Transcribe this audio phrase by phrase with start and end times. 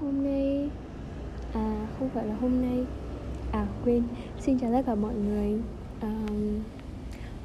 [0.00, 0.70] hôm nay
[1.52, 2.84] à không phải là hôm nay.
[3.52, 4.02] À quên.
[4.40, 5.60] Xin chào tất cả mọi người.
[6.00, 6.26] À,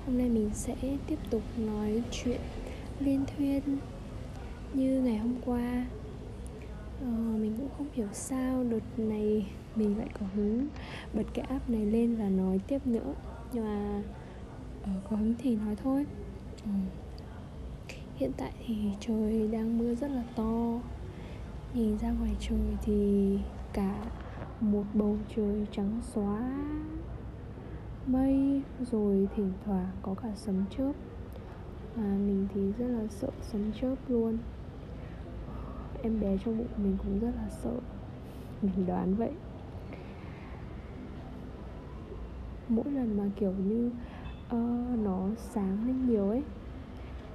[0.05, 0.75] hôm nay mình sẽ
[1.07, 2.41] tiếp tục nói chuyện
[2.99, 3.61] liên thuyên
[4.73, 5.85] như ngày hôm qua.
[7.01, 9.45] À, mình cũng không hiểu sao đợt này
[9.75, 10.67] mình lại có hứng
[11.13, 13.13] bật cái app này lên và nói tiếp nữa.
[13.53, 14.01] Nhưng mà
[14.83, 16.05] ở có hứng thì nói thôi.
[16.65, 16.71] Ừ.
[18.15, 20.79] hiện tại thì trời đang mưa rất là to
[21.73, 23.39] nhìn ra ngoài trời thì
[23.73, 23.95] cả
[24.59, 26.51] một bầu trời trắng xóa.
[28.07, 30.91] Mây rồi thỉnh thoảng có cả sấm chớp.
[31.95, 34.37] Mà mình thì rất là sợ sấm chớp luôn.
[36.03, 37.73] Em bé trong bụng mình cũng rất là sợ.
[38.61, 39.31] Mình đoán vậy.
[42.69, 43.87] Mỗi lần mà kiểu như
[44.55, 46.43] uh, nó sáng lên nhiều ấy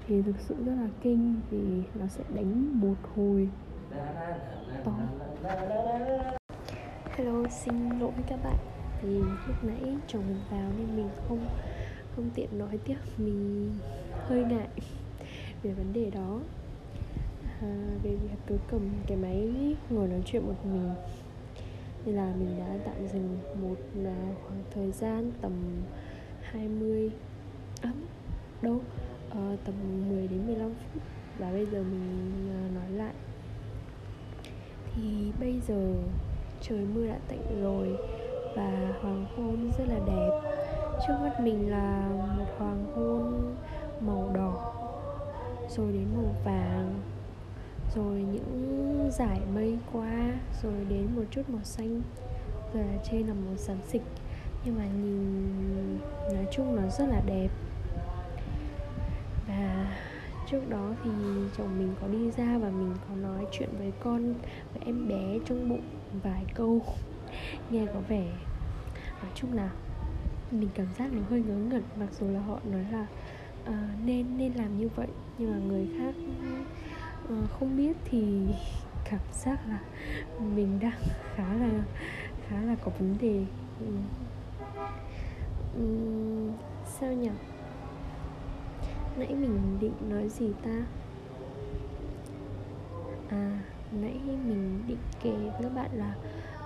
[0.06, 3.48] thì thực sự rất là kinh vì nó sẽ đánh một hồi
[7.16, 8.56] hello xin lỗi các bạn
[9.02, 11.46] vì lúc nãy chồng mình vào nên mình không
[12.16, 13.72] không tiện nói tiếp mình
[14.28, 14.69] hơi ngại
[15.62, 16.41] về vấn đề đó.
[17.60, 19.50] À, về việc cứ cầm cái máy
[19.91, 20.91] ngồi nói chuyện một mình.
[22.04, 25.52] Nên là mình đã tạm dừng một à, khoảng thời gian tầm
[26.42, 27.10] 20
[27.82, 28.80] ấm à, đâu?
[29.30, 29.74] À, tầm
[30.08, 31.02] 10 đến 15 phút.
[31.38, 33.14] Và bây giờ mình à, nói lại
[34.95, 35.95] thì bây giờ
[36.61, 37.97] trời mưa đã tạnh rồi
[38.56, 40.41] và hoàng hôn rất là đẹp.
[41.06, 43.55] Trước mắt mình là một hoàng hôn
[44.00, 44.72] màu đỏ,
[45.69, 46.95] rồi đến màu vàng,
[47.95, 52.03] rồi những dải mây qua, rồi đến một chút màu xanh.
[52.75, 54.03] Rồi là trên là màu xám xịt,
[54.65, 55.98] nhưng mà nhìn
[56.34, 57.48] nói chung nó rất là đẹp.
[59.48, 59.97] Và
[60.47, 61.11] trước đó thì
[61.56, 64.34] chồng mình có đi ra và mình có nói chuyện với con
[64.73, 65.84] với em bé trong bụng
[66.23, 66.83] vài câu.
[67.70, 68.27] Nghe có vẻ
[69.22, 69.70] nói chung là
[70.50, 73.06] mình cảm giác nó hơi ngớ ngẩn mặc dù là họ nói là
[73.69, 75.09] uh, nên nên làm như vậy.
[75.38, 76.15] Nhưng mà người khác
[77.33, 78.22] uh, không biết thì
[79.10, 79.81] cảm giác là
[80.54, 81.00] mình đang
[81.34, 81.71] khá là
[82.49, 83.44] khá là có vấn đề.
[85.77, 86.53] Um,
[86.87, 87.31] sao nhỉ?
[89.19, 90.86] Nãy mình định nói gì ta?
[93.28, 93.60] À
[93.92, 96.14] nãy mình định kể với các bạn là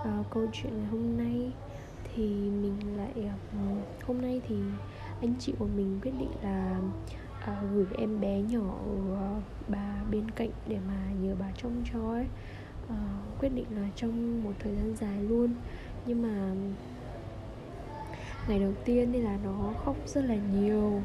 [0.01, 1.51] uh, câu chuyện ngày hôm nay.
[2.15, 4.55] Thì mình lại uh, hôm nay thì
[5.21, 6.79] anh chị của mình quyết định là
[7.43, 11.83] uh, gửi em bé nhỏ ở uh, bà bên cạnh để mà nhờ bà trông
[11.93, 12.25] cho ấy.
[12.85, 15.53] Uh, quyết định là trong một thời gian dài luôn.
[16.05, 16.53] Nhưng mà
[18.47, 21.01] ngày đầu tiên thì là nó khóc rất là nhiều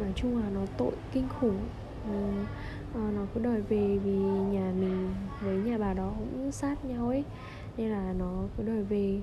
[0.00, 1.58] nói chung là nó tội kinh khủng.
[2.04, 2.18] À,
[2.94, 4.18] nó ờ, cứ đòi về vì
[4.52, 7.24] nhà mình với nhà bà đó cũng sát nhau ấy.
[7.76, 9.20] Nên là nó cứ đòi về.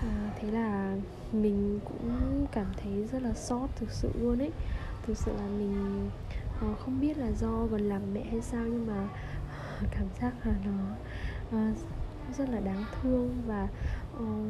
[0.00, 0.96] À, thế là
[1.32, 4.50] mình cũng cảm thấy rất là xót thực sự luôn ấy.
[5.06, 6.10] Thực sự là mình
[6.60, 9.08] à, không biết là do còn làm mẹ hay sao nhưng mà
[9.90, 10.94] cảm giác là nó
[11.58, 11.72] à,
[12.38, 13.68] rất là đáng thương và
[14.16, 14.48] uh,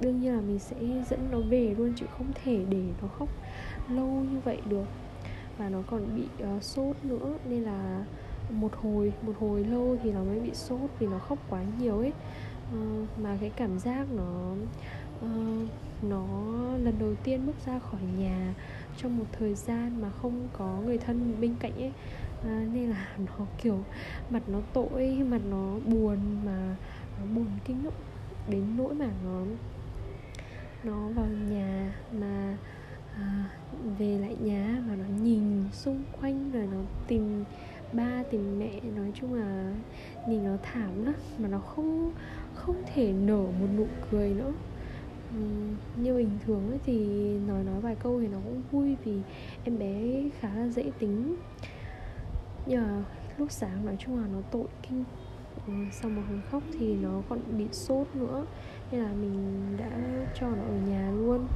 [0.00, 0.76] đương nhiên là mình sẽ
[1.10, 3.28] dẫn nó về luôn chứ không thể để nó khóc
[3.88, 4.84] lâu như vậy được.
[5.58, 8.04] Và nó còn bị uh, sốt nữa nên là
[8.50, 11.98] một hồi một hồi lâu thì nó mới bị sốt vì nó khóc quá nhiều
[11.98, 12.12] ấy.
[12.74, 14.52] Uh, mà cái cảm giác nó
[15.24, 15.68] uh,
[16.02, 16.26] nó
[16.82, 18.54] lần đầu tiên bước ra khỏi nhà
[18.96, 21.92] trong một thời gian mà không có người thân bên cạnh ấy
[22.44, 23.78] à, nên là nó kiểu
[24.30, 26.76] mặt nó tội mặt nó buồn mà
[27.18, 27.94] nó buồn kinh lắm
[28.48, 29.42] đến nỗi mà nó
[30.84, 32.56] nó vào nhà mà
[33.14, 33.50] à,
[33.98, 37.44] về lại nhà mà nó nhìn xung quanh rồi nó tìm
[37.92, 39.74] ba tìm mẹ nói chung là
[40.28, 42.12] nhìn nó thảm lắm mà nó không
[42.54, 44.52] không thể nở một nụ cười nữa.
[45.96, 47.06] Như bình thường ấy thì
[47.46, 49.18] nói nói vài câu thì nó cũng vui vì
[49.64, 51.36] em bé khá là dễ tính
[52.66, 53.02] nhưng mà
[53.38, 55.04] lúc sáng nói chung là nó tội kinh.
[55.66, 58.46] Ừ, sau một hồi khóc thì nó còn bị sốt nữa.
[58.92, 59.90] Nên là mình đã
[60.40, 61.46] cho nó ở nhà luôn.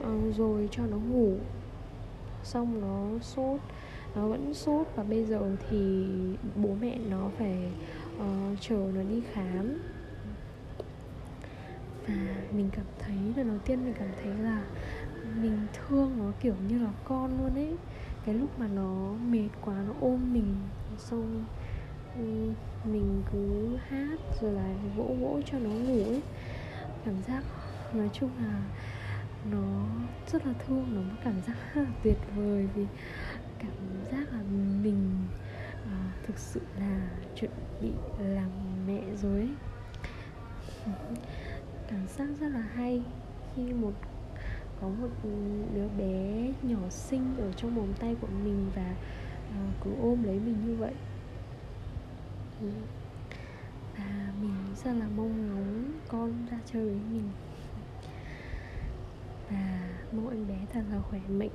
[0.00, 1.36] Ừ, rồi cho nó ngủ.
[2.44, 3.60] Xong nó sốt.
[4.14, 6.06] Nó vẫn sốt và bây giờ thì
[6.56, 7.72] bố mẹ nó phải
[8.16, 9.78] uh, chờ nó đi khám.
[12.08, 12.14] Và
[12.52, 14.64] mình cảm thấy là đầu tiên mình cảm thấy là
[15.42, 17.76] mình thương nó kiểu như là con luôn ấy
[18.26, 20.56] cái lúc mà nó mệt quá nó ôm mình
[20.98, 21.44] xong
[22.16, 22.52] ừ,
[22.84, 26.22] mình cứ hát rồi là vỗ vỗ cho nó ngủ ấy.
[27.04, 27.44] Cảm giác
[27.94, 28.62] nói chung là
[29.50, 29.86] nó
[30.32, 32.86] rất là thương nó một cảm giác rất là tuyệt vời vì
[33.58, 34.42] cảm giác là
[34.82, 35.10] mình
[35.86, 38.50] à, thực sự là chuẩn bị làm
[38.86, 39.50] mẹ rồi ấy.
[41.88, 43.02] Cảm giác rất là hay
[43.54, 43.92] khi một
[44.82, 45.08] có một
[45.74, 48.94] đứa bé nhỏ xinh ở trong vòng tay của mình và
[49.50, 50.94] uh, cứ ôm lấy mình như vậy.
[52.60, 52.70] Ừ.
[53.98, 57.30] Và mình rất là mong ngóng con ra chơi với mình.
[59.50, 61.50] Và mong anh bé thật là khỏe mạnh.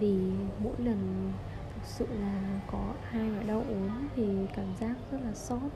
[0.00, 0.16] Vì
[0.62, 1.32] mỗi lần
[1.74, 5.72] thực sự là có ai ở đau ốm thì cảm giác rất là xót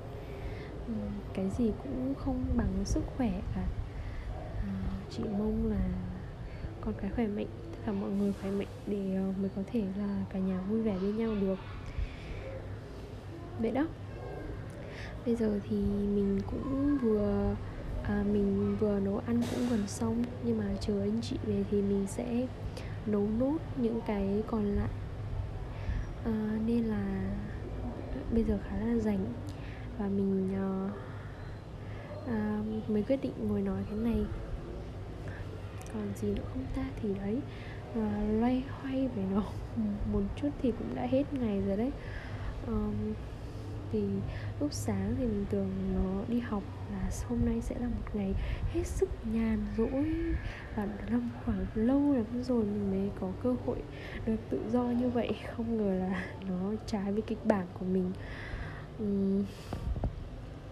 [0.86, 0.92] Ừ,
[1.34, 3.66] cái gì cũng không bằng sức khỏe cả.
[4.62, 4.72] À,
[5.10, 5.88] chị mong là
[6.80, 9.82] con cái khỏe mạnh tất cả mọi người khỏe mạnh để ờ, mới có thể
[9.98, 11.58] là cả nhà vui vẻ với nhau được.
[13.58, 13.86] Vậy đó.
[15.26, 15.76] Bây giờ thì
[16.14, 17.56] mình cũng vừa
[18.02, 21.82] à, mình vừa nấu ăn cũng gần xong nhưng mà chờ anh chị về thì
[21.82, 22.46] mình sẽ
[23.06, 24.90] nấu nốt những cái còn lại.
[26.24, 27.32] À, nên là
[28.32, 29.24] bây giờ khá là rảnh
[29.98, 30.90] và mình uh,
[32.24, 34.24] uh, mới quyết định ngồi nói cái này.
[35.92, 36.84] Còn gì nữa không ta?
[37.02, 37.40] Thì đấy
[37.90, 39.42] uh, loay hoay về nó
[40.12, 41.90] một chút thì cũng đã hết ngày rồi đấy.
[42.66, 42.94] Um,
[43.92, 44.04] thì
[44.60, 46.62] lúc sáng thì mình tưởng nó đi học
[46.92, 48.34] là hôm nay sẽ là một ngày
[48.72, 50.14] hết sức nhàn rỗi.
[50.76, 53.78] Và năm khoảng lâu lắm rồi mình mới có cơ hội
[54.26, 55.36] được tự do như vậy.
[55.56, 58.12] Không ngờ là nó trái với kịch bản của mình
[59.02, 59.44] uhm,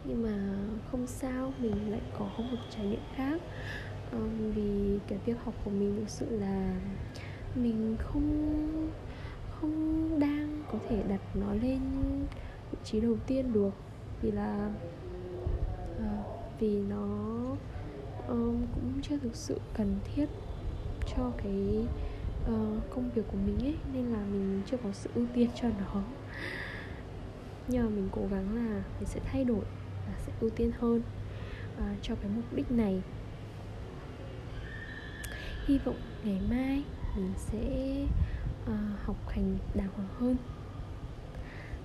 [0.05, 0.55] nhưng mà
[0.91, 3.41] không sao mình lại có một trải nghiệm khác.
[4.13, 6.75] Um, vì cái việc học của mình thực sự là
[7.55, 8.91] mình không
[9.51, 11.81] không đang có thể đặt nó lên
[12.73, 13.75] vị trí đầu tiên được.
[14.23, 14.71] Vì là
[15.97, 16.27] uh,
[16.61, 17.39] vì nó
[18.29, 20.27] um, cũng chưa thực sự cần thiết
[21.17, 21.87] cho cái
[22.45, 25.69] uh, công việc của mình ấy nên là mình chưa có sự ưu tiên cho
[25.69, 26.03] nó
[27.69, 29.65] nhờ mình cố gắng là mình sẽ thay đổi
[30.07, 31.03] và sẽ ưu tiên hơn
[31.77, 33.03] uh, cho cái mục đích này.
[35.67, 36.85] Hy vọng ngày mai
[37.17, 37.97] mình sẽ
[38.63, 40.37] uh, học hành đàng hoàng hơn.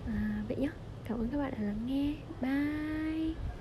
[0.06, 0.70] À, vậy nhé
[1.06, 2.14] cảm ơn các bạn đã lắng nghe.
[2.42, 3.59] Bye!